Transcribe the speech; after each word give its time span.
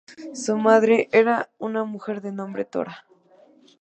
Su 0.33 0.57
madre 0.57 1.09
era 1.11 1.51
una 1.59 1.83
mujer 1.83 2.21
de 2.23 2.31
nombre 2.31 2.65
Tora. 2.65 3.05